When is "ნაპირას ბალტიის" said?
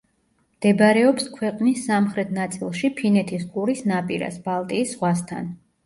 3.95-4.99